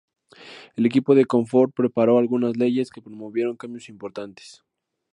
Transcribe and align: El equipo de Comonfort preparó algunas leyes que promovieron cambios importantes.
El 0.75 0.87
equipo 0.87 1.13
de 1.13 1.25
Comonfort 1.27 1.75
preparó 1.75 2.17
algunas 2.17 2.57
leyes 2.57 2.89
que 2.89 3.03
promovieron 3.03 3.55
cambios 3.55 3.87
importantes. 3.87 4.63